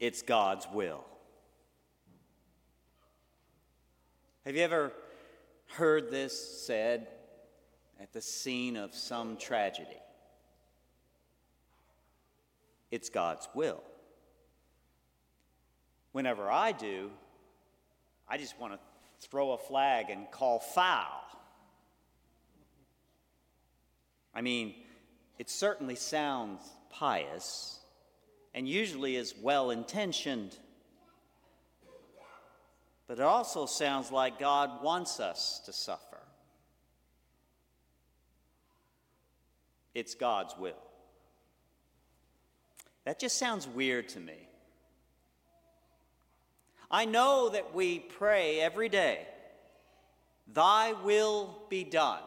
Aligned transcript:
it's 0.00 0.22
God's 0.22 0.66
will. 0.72 1.04
Have 4.44 4.54
you 4.54 4.62
ever 4.62 4.92
heard 5.72 6.10
this 6.10 6.64
said 6.66 7.08
at 8.00 8.12
the 8.12 8.20
scene 8.20 8.76
of 8.76 8.94
some 8.94 9.36
tragedy? 9.36 9.88
It's 12.90 13.08
God's 13.08 13.48
will. 13.54 13.82
Whenever 16.12 16.50
I 16.50 16.72
do, 16.72 17.10
I 18.28 18.38
just 18.38 18.58
want 18.58 18.74
to 18.74 18.78
throw 19.28 19.52
a 19.52 19.58
flag 19.58 20.10
and 20.10 20.30
call 20.30 20.60
foul. 20.60 21.22
I 24.34 24.42
mean, 24.42 24.74
it 25.38 25.50
certainly 25.50 25.94
sounds 25.94 26.62
pious 26.90 27.80
and 28.56 28.66
usually 28.66 29.16
is 29.16 29.34
well 29.40 29.70
intentioned. 29.70 30.56
But 33.06 33.18
it 33.18 33.24
also 33.24 33.66
sounds 33.66 34.10
like 34.10 34.38
God 34.38 34.82
wants 34.82 35.20
us 35.20 35.60
to 35.66 35.74
suffer. 35.74 36.18
It's 39.94 40.14
God's 40.14 40.56
will. 40.58 40.72
That 43.04 43.20
just 43.20 43.36
sounds 43.38 43.68
weird 43.68 44.08
to 44.10 44.20
me. 44.20 44.48
I 46.90 47.04
know 47.04 47.50
that 47.50 47.74
we 47.74 47.98
pray 47.98 48.60
every 48.60 48.88
day, 48.88 49.26
Thy 50.52 50.92
will 51.04 51.58
be 51.68 51.84
done, 51.84 52.22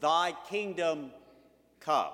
Thy 0.00 0.34
kingdom 0.48 1.10
come. 1.80 2.12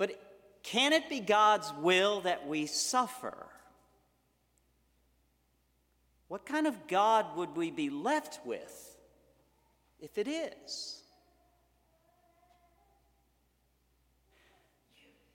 But 0.00 0.18
can 0.62 0.94
it 0.94 1.10
be 1.10 1.20
God's 1.20 1.70
will 1.78 2.22
that 2.22 2.48
we 2.48 2.64
suffer? 2.64 3.36
What 6.28 6.46
kind 6.46 6.66
of 6.66 6.86
God 6.88 7.36
would 7.36 7.54
we 7.54 7.70
be 7.70 7.90
left 7.90 8.40
with 8.46 8.96
if 10.00 10.16
it 10.16 10.26
is? 10.26 11.02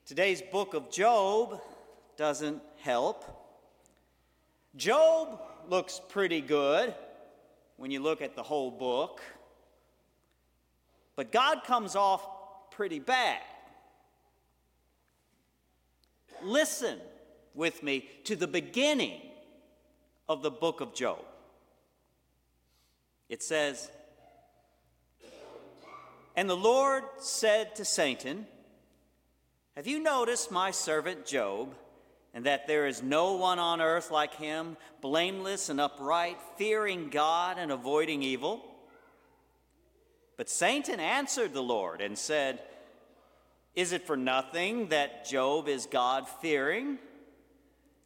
Today's 0.08 0.42
book 0.42 0.74
of 0.74 0.90
Job 0.90 1.62
doesn't 2.18 2.64
help. 2.80 3.24
Job 4.76 5.42
looks 5.70 6.02
pretty 6.10 6.42
good 6.42 6.92
when 7.78 7.92
you 7.92 8.00
look 8.00 8.24
at 8.24 8.36
the 8.36 8.42
whole 8.42 8.72
book, 8.72 9.22
but 11.16 11.32
God 11.32 11.64
comes 11.66 11.96
off 11.96 12.28
pretty 12.72 12.98
bad. 12.98 13.44
Listen 16.44 17.00
with 17.54 17.84
me 17.84 18.08
to 18.26 18.36
the 18.36 18.48
beginning 18.48 19.22
of 20.28 20.42
the 20.42 20.52
book 20.52 20.82
of 20.82 20.94
Job. 20.94 21.24
It 23.30 23.42
says, 23.42 23.90
And 26.36 26.50
the 26.50 26.58
Lord 26.58 27.04
said 27.20 27.76
to 27.76 27.86
Satan, 27.86 28.46
Have 29.76 29.88
you 29.88 30.00
noticed 30.00 30.52
my 30.52 30.72
servant 30.72 31.26
Job? 31.26 31.76
and 32.36 32.46
that 32.46 32.68
there 32.68 32.86
is 32.86 33.02
no 33.02 33.36
one 33.36 33.60
on 33.60 33.80
earth 33.80 34.12
like 34.12 34.36
him, 34.36 34.76
blameless 35.00 35.70
and 35.70 35.80
upright, 35.80 36.38
fearing 36.58 37.10
God 37.10 37.58
and 37.58 37.72
avoiding 37.72 38.22
evil? 38.22 38.62
But 40.36 40.50
Satan 40.50 41.00
answered 41.00 41.54
the 41.54 41.64
Lord 41.64 42.02
and 42.02 42.18
said, 42.18 42.60
Is 43.76 43.92
it 43.92 44.08
for 44.08 44.16
nothing 44.16 44.88
that 44.90 45.26
Job 45.26 45.68
is 45.68 45.86
God 45.86 46.28
fearing? 46.42 46.98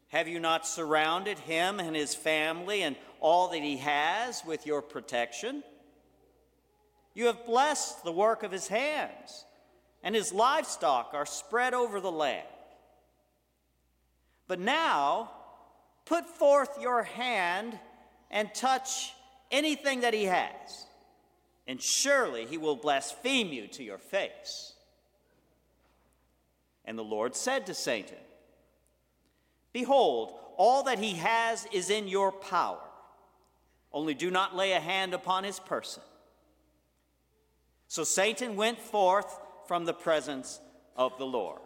Have 0.08 0.28
you 0.28 0.40
not 0.40 0.66
surrounded 0.66 1.38
him 1.38 1.80
and 1.80 1.96
his 1.96 2.16
family 2.16 2.82
and 2.82 2.96
all 3.20 3.50
that 3.50 3.62
he 3.62 3.78
has 3.78 4.44
with 4.44 4.66
your 4.66 4.82
protection? 4.82 5.64
You 7.14 7.28
have 7.28 7.46
blessed 7.46 8.04
the 8.04 8.12
work 8.12 8.42
of 8.42 8.52
his 8.52 8.68
hands, 8.68 9.46
and 10.02 10.16
his 10.16 10.34
livestock 10.34 11.12
are 11.14 11.26
spread 11.26 11.76
over 11.76 12.00
the 12.00 12.12
land. 12.12 12.48
But 14.48 14.60
now, 14.60 15.30
put 16.06 16.26
forth 16.26 16.82
your 16.82 17.04
hand 17.04 17.78
and 18.32 18.54
touch 18.56 19.14
anything 19.52 20.02
that 20.02 20.16
he 20.16 20.24
has, 20.26 20.88
and 21.68 21.80
surely 21.80 22.48
he 22.48 22.58
will 22.58 22.76
blaspheme 22.76 23.54
you 23.54 23.68
to 23.68 23.84
your 23.84 24.00
face. 24.00 24.74
And 26.90 26.98
the 26.98 27.04
Lord 27.04 27.36
said 27.36 27.68
to 27.68 27.76
Satan, 27.76 28.18
Behold, 29.74 30.34
all 30.58 30.82
that 30.86 30.98
he 30.98 31.14
has 31.14 31.68
is 31.72 31.92
in 31.92 32.08
your 32.08 32.32
power. 32.32 32.82
Only 33.94 34.16
do 34.16 34.32
not 34.32 34.56
lay 34.56 34.72
a 34.72 34.80
hand 34.80 35.14
upon 35.14 35.44
his 35.44 35.60
person. 35.60 36.02
So 37.88 38.04
Satan 38.04 38.56
went 38.56 38.80
forth 38.80 39.40
from 39.68 39.86
the 39.86 39.94
presence 39.94 40.60
of 40.96 41.16
the 41.20 41.28
Lord. 41.28 41.62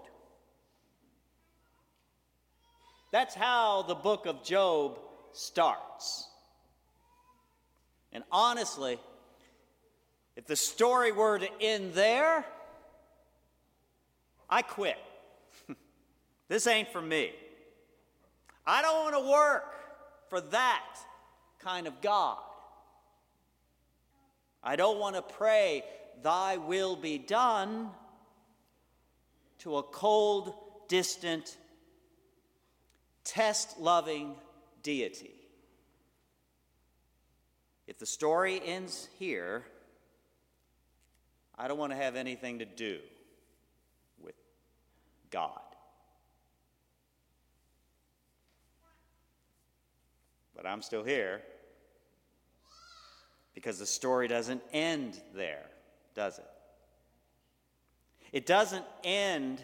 That's 3.13 3.33
how 3.33 3.83
the 3.83 3.95
book 3.95 4.25
of 4.25 4.43
Job 4.43 4.99
starts. 5.31 6.27
And 8.11 8.25
honestly, 8.29 8.99
if 10.35 10.47
the 10.47 10.57
story 10.57 11.13
were 11.13 11.39
to 11.39 11.47
end 11.61 11.93
there, 11.93 12.43
I 14.49 14.63
quit. 14.63 14.97
This 16.53 16.67
ain't 16.67 16.89
for 16.89 17.01
me. 17.01 17.31
I 18.63 18.83
don't 18.83 19.03
want 19.03 19.15
to 19.15 19.31
work 19.31 19.73
for 20.29 20.39
that 20.39 20.99
kind 21.57 21.87
of 21.87 21.99
God. 21.99 22.37
I 24.63 24.75
don't 24.75 24.99
want 24.99 25.15
to 25.15 25.23
pray, 25.23 25.83
Thy 26.21 26.57
will 26.57 26.95
be 26.95 27.17
done, 27.17 27.89
to 29.61 29.77
a 29.77 29.83
cold, 29.83 30.53
distant 30.87 31.57
test 33.23 33.79
loving 33.79 34.35
deity. 34.83 35.33
If 37.87 37.97
the 37.97 38.05
story 38.05 38.61
ends 38.63 39.09
here, 39.17 39.65
I 41.57 41.67
don't 41.67 41.79
want 41.79 41.93
to 41.93 41.97
have 41.97 42.15
anything 42.15 42.59
to 42.59 42.65
do 42.65 42.99
with 44.21 44.35
God. 45.31 45.72
But 50.63 50.69
I'm 50.69 50.81
still 50.81 51.03
here 51.03 51.41
because 53.53 53.79
the 53.79 53.85
story 53.85 54.29
doesn't 54.29 54.63
end 54.71 55.19
there, 55.35 55.65
does 56.15 56.39
it? 56.39 56.45
It 58.31 58.45
doesn't 58.45 58.85
end 59.03 59.61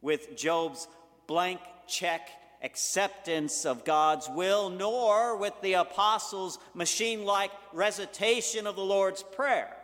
with 0.00 0.36
Job's 0.36 0.86
blank 1.26 1.60
check 1.88 2.30
acceptance 2.62 3.66
of 3.66 3.84
God's 3.84 4.28
will, 4.28 4.70
nor 4.70 5.36
with 5.36 5.54
the 5.60 5.72
apostles' 5.74 6.60
machine 6.72 7.24
like 7.24 7.50
recitation 7.72 8.68
of 8.68 8.76
the 8.76 8.84
Lord's 8.84 9.24
Prayer. 9.24 9.76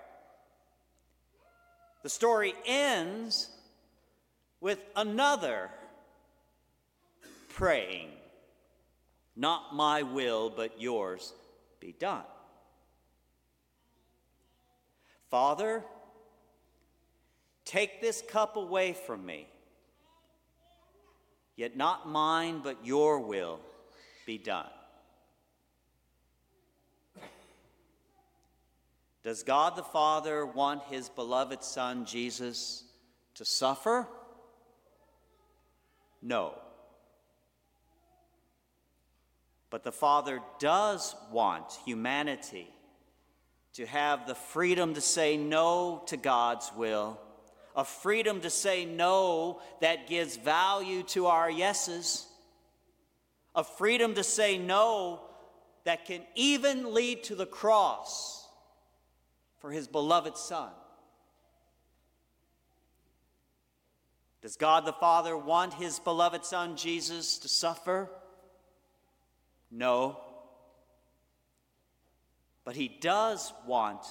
The 2.04 2.08
story 2.08 2.54
ends 2.64 3.50
with 4.60 4.78
another 4.94 5.70
praying, 7.48 8.10
Not 9.38 9.72
my 9.72 10.02
will, 10.02 10.50
but 10.50 10.80
yours 10.82 11.32
be 11.78 11.92
done. 11.92 12.24
Father, 15.30 15.84
take 17.64 18.00
this 18.00 18.20
cup 18.20 18.56
away 18.56 18.94
from 18.94 19.24
me. 19.24 19.46
Yet 21.54 21.76
not 21.76 22.08
mine, 22.08 22.62
but 22.64 22.84
your 22.84 23.20
will 23.20 23.60
be 24.26 24.38
done. 24.38 24.66
Does 29.22 29.44
God 29.44 29.76
the 29.76 29.84
Father 29.84 30.46
want 30.46 30.82
his 30.90 31.08
beloved 31.08 31.62
Son, 31.62 32.04
Jesus, 32.04 32.82
to 33.34 33.44
suffer? 33.44 34.08
No. 36.22 36.54
But 39.70 39.84
the 39.84 39.92
Father 39.92 40.40
does 40.58 41.14
want 41.30 41.78
humanity 41.84 42.68
to 43.74 43.86
have 43.86 44.26
the 44.26 44.34
freedom 44.34 44.94
to 44.94 45.00
say 45.00 45.36
no 45.36 46.02
to 46.06 46.16
God's 46.16 46.70
will 46.76 47.20
a 47.78 47.84
freedom 47.84 48.40
to 48.40 48.50
say 48.50 48.84
no 48.84 49.60
that 49.80 50.08
gives 50.08 50.36
value 50.36 51.04
to 51.04 51.26
our 51.26 51.48
yeses, 51.48 52.26
a 53.54 53.62
freedom 53.62 54.14
to 54.14 54.24
say 54.24 54.58
no 54.58 55.20
that 55.84 56.04
can 56.04 56.22
even 56.34 56.92
lead 56.92 57.22
to 57.22 57.36
the 57.36 57.46
cross 57.46 58.48
for 59.60 59.70
his 59.70 59.86
beloved 59.86 60.36
Son. 60.36 60.70
Does 64.42 64.56
God 64.56 64.84
the 64.84 64.92
Father 64.92 65.36
want 65.36 65.74
his 65.74 66.00
beloved 66.00 66.44
Son 66.44 66.76
Jesus 66.76 67.38
to 67.38 67.48
suffer? 67.48 68.10
No. 69.70 70.18
But 72.64 72.76
he 72.76 72.88
does 72.88 73.52
want 73.66 74.04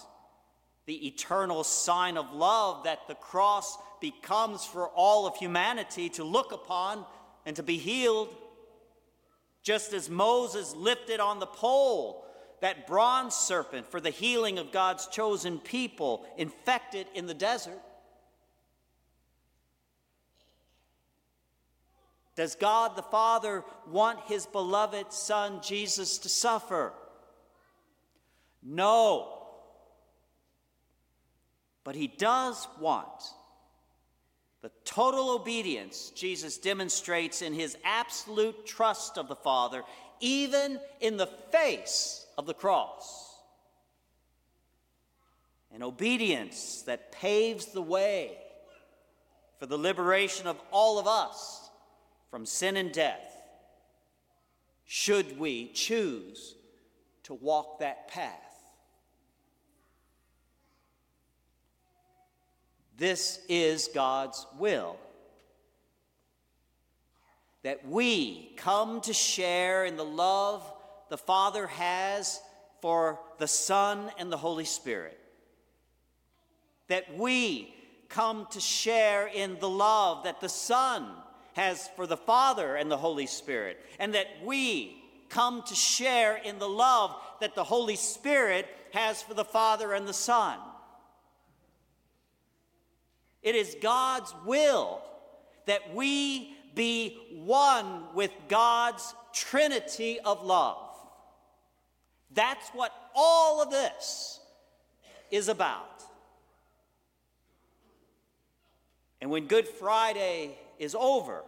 the 0.85 1.07
eternal 1.07 1.63
sign 1.63 2.17
of 2.17 2.33
love 2.33 2.85
that 2.85 3.07
the 3.07 3.15
cross 3.15 3.77
becomes 3.99 4.65
for 4.65 4.87
all 4.87 5.27
of 5.27 5.35
humanity 5.35 6.09
to 6.09 6.23
look 6.23 6.51
upon 6.51 7.05
and 7.45 7.55
to 7.55 7.63
be 7.63 7.77
healed. 7.77 8.33
Just 9.63 9.93
as 9.93 10.09
Moses 10.09 10.75
lifted 10.75 11.19
on 11.19 11.39
the 11.39 11.45
pole 11.45 12.25
that 12.61 12.87
bronze 12.87 13.35
serpent 13.35 13.91
for 13.91 13.99
the 13.99 14.09
healing 14.09 14.57
of 14.57 14.71
God's 14.71 15.07
chosen 15.07 15.59
people 15.59 16.25
infected 16.37 17.07
in 17.13 17.27
the 17.27 17.33
desert. 17.33 17.79
Does 22.37 22.53
God 22.53 22.95
the 22.95 23.01
Father 23.01 23.63
want 23.89 24.19
his 24.27 24.45
beloved 24.45 25.11
Son 25.11 25.59
Jesus 25.63 26.19
to 26.19 26.29
suffer? 26.29 26.93
No. 28.61 29.39
But 31.83 31.95
he 31.95 32.07
does 32.07 32.67
want 32.79 33.23
the 34.61 34.69
total 34.85 35.31
obedience 35.31 36.11
Jesus 36.11 36.59
demonstrates 36.59 37.41
in 37.41 37.53
his 37.53 37.75
absolute 37.83 38.67
trust 38.67 39.17
of 39.17 39.27
the 39.27 39.35
Father, 39.35 39.81
even 40.19 40.79
in 40.99 41.17
the 41.17 41.29
face 41.51 42.27
of 42.37 42.45
the 42.45 42.53
cross. 42.53 43.35
An 45.73 45.81
obedience 45.81 46.83
that 46.83 47.11
paves 47.11 47.67
the 47.67 47.81
way 47.81 48.37
for 49.59 49.65
the 49.65 49.77
liberation 49.77 50.45
of 50.45 50.59
all 50.71 50.99
of 50.99 51.07
us 51.07 51.66
from 52.29 52.45
sin 52.45 52.77
and 52.77 52.91
death, 52.91 53.41
should 54.85 55.37
we 55.39 55.67
choose 55.73 56.55
to 57.27 57.33
walk 57.33 57.79
that 57.79 58.07
path. 58.07 58.47
This 62.95 63.41
is 63.49 63.89
God's 63.93 64.47
will. 64.57 64.95
That 67.63 67.85
we 67.85 68.53
come 68.55 69.01
to 69.01 69.13
share 69.13 69.83
in 69.83 69.97
the 69.97 70.05
love 70.05 70.63
the 71.09 71.17
Father 71.17 71.67
has 71.67 72.39
for 72.81 73.19
the 73.39 73.47
Son 73.47 74.09
and 74.17 74.31
the 74.31 74.37
Holy 74.37 74.63
Spirit. 74.63 75.19
That 76.87 77.17
we 77.17 77.75
come 78.07 78.47
to 78.51 78.61
share 78.61 79.27
in 79.27 79.59
the 79.59 79.69
love 79.69 80.23
that 80.23 80.39
the 80.39 80.47
Son 80.47 81.07
has 81.57 81.89
for 81.95 82.07
the 82.07 82.15
Father 82.15 82.75
and 82.75 82.89
the 82.89 82.97
Holy 82.97 83.25
Spirit. 83.25 83.83
And 83.99 84.13
that 84.13 84.27
we 84.45 85.03
come 85.27 85.63
to 85.63 85.75
share 85.75 86.37
in 86.37 86.59
the 86.59 86.69
love 86.69 87.15
that 87.41 87.55
the 87.55 87.63
Holy 87.63 87.97
Spirit 87.97 88.67
has 88.93 89.21
for 89.21 89.33
the 89.33 89.43
Father 89.43 89.91
and 89.93 90.07
the 90.07 90.13
Son. 90.13 90.57
It 93.41 93.55
is 93.55 93.75
God's 93.81 94.33
will 94.45 95.01
that 95.65 95.93
we 95.93 96.55
be 96.75 97.17
one 97.33 98.03
with 98.13 98.31
God's 98.47 99.15
trinity 99.33 100.19
of 100.19 100.45
love. 100.45 100.77
That's 102.33 102.69
what 102.69 102.93
all 103.15 103.63
of 103.63 103.71
this 103.71 104.39
is 105.31 105.47
about. 105.47 106.03
And 109.21 109.31
when 109.31 109.47
Good 109.47 109.67
Friday 109.67 110.57
is 110.79 110.95
over, 110.95 111.43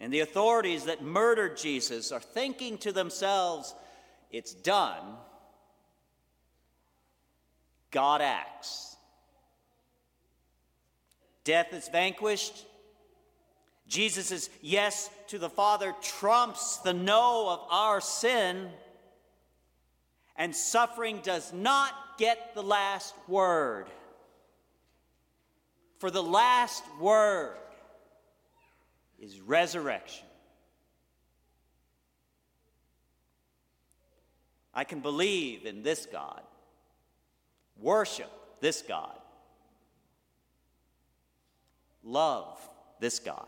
and 0.00 0.12
the 0.12 0.20
authorities 0.20 0.84
that 0.84 1.02
murdered 1.02 1.56
Jesus 1.56 2.12
are 2.12 2.20
thinking 2.20 2.78
to 2.78 2.92
themselves, 2.92 3.74
it's 4.30 4.52
done, 4.52 5.02
God 7.90 8.20
acts. 8.20 8.96
Death 11.44 11.72
is 11.72 11.88
vanquished. 11.88 12.64
Jesus' 13.86 14.48
yes 14.62 15.10
to 15.28 15.38
the 15.38 15.50
Father 15.50 15.94
trumps 16.02 16.78
the 16.78 16.94
no 16.94 17.50
of 17.50 17.60
our 17.70 18.00
sin. 18.00 18.68
And 20.36 20.56
suffering 20.56 21.20
does 21.22 21.52
not 21.52 21.92
get 22.18 22.54
the 22.54 22.62
last 22.62 23.14
word. 23.28 23.86
For 25.98 26.10
the 26.10 26.22
last 26.22 26.84
word 27.00 27.56
is 29.18 29.40
resurrection. 29.40 30.26
I 34.74 34.84
can 34.84 35.00
believe 35.00 35.66
in 35.66 35.82
this 35.82 36.06
God, 36.06 36.42
worship 37.80 38.30
this 38.60 38.82
God, 38.82 39.16
love 42.02 42.58
this 42.98 43.20
God. 43.20 43.46